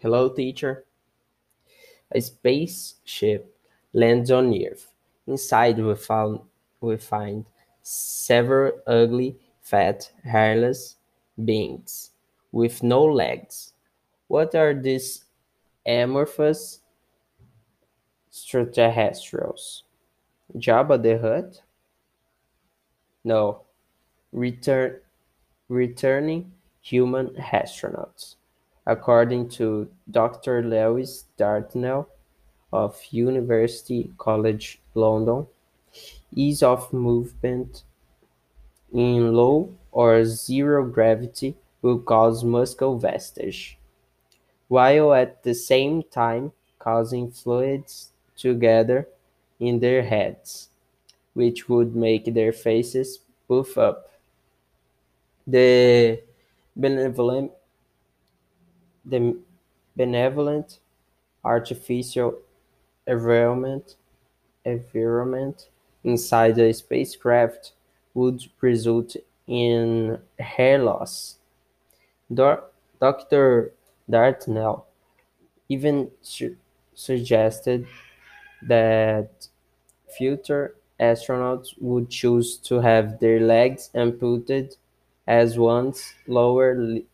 [0.00, 0.84] Hello, teacher.
[2.12, 3.56] A spaceship
[3.92, 4.92] lands on Earth.
[5.26, 6.40] Inside, we, found,
[6.80, 7.46] we find
[7.82, 10.96] several ugly, fat, hairless
[11.42, 12.10] beings
[12.52, 13.72] with no legs.
[14.28, 15.24] What are these
[15.86, 16.80] amorphous
[18.28, 19.84] extraterrestrials?
[20.56, 21.62] Jabba the Hutt?
[23.24, 23.62] No,
[24.32, 25.00] return,
[25.68, 28.36] returning human astronauts.
[28.86, 32.08] According to Doctor Lewis Dartnell
[32.72, 35.46] of University College London,
[36.34, 37.82] ease of movement
[38.92, 43.78] in low or zero gravity will cause muscle wastage,
[44.68, 49.08] while at the same time causing fluids to gather
[49.60, 50.68] in their heads,
[51.32, 54.10] which would make their faces puff up.
[55.46, 56.20] The
[56.76, 57.52] benevolent
[59.04, 59.36] the
[59.96, 60.78] benevolent
[61.44, 62.38] artificial
[63.06, 63.96] environment
[64.64, 65.68] environment
[66.04, 67.72] inside the spacecraft
[68.14, 69.16] would result
[69.48, 71.38] in hair loss.
[73.00, 73.72] Dr.
[74.08, 74.86] Dartnell
[75.68, 76.56] even su-
[76.94, 77.86] suggested
[78.62, 79.48] that
[80.18, 84.76] future astronauts would choose to have their legs amputated
[85.26, 87.06] as one's lower li-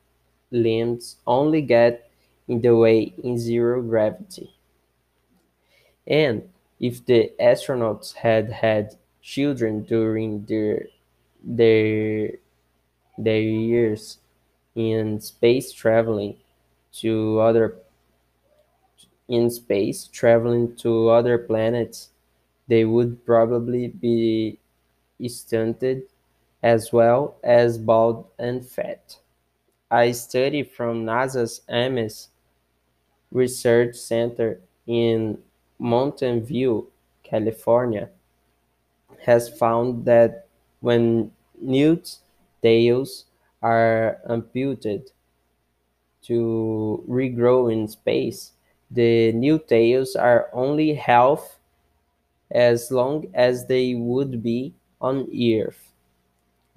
[0.50, 2.10] limbs only get
[2.48, 4.54] in the way in zero gravity.
[6.06, 6.48] And
[6.78, 10.86] if the astronauts had had children during their
[11.42, 12.32] their
[13.18, 14.18] their years
[14.74, 16.36] in space traveling
[16.94, 17.78] to other
[19.28, 22.10] in space traveling to other planets,
[22.68, 24.58] they would probably be
[25.28, 26.04] stunted
[26.62, 29.18] as well as bald and fat.
[29.92, 32.28] A study from NASA's Ames
[33.32, 35.38] Research Center in
[35.80, 36.92] Mountain View,
[37.24, 38.08] California,
[39.24, 40.46] has found that
[40.78, 42.20] when newts'
[42.62, 43.24] tails
[43.62, 45.10] are amputated
[46.22, 48.52] to regrow in space,
[48.92, 51.58] the new tails are only half
[52.52, 55.92] as long as they would be on Earth.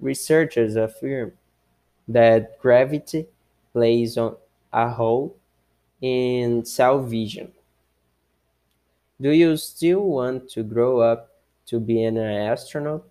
[0.00, 1.32] Researchers affirm
[2.08, 3.26] that gravity
[3.72, 4.36] plays on
[4.72, 5.36] a role
[6.02, 7.52] in cell vision.
[9.20, 11.32] Do you still want to grow up
[11.66, 13.02] to be an astronaut?